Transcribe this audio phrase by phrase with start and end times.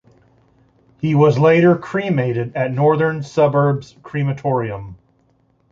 [0.99, 4.97] He was later cremated at Northern Suburbs Crematorium.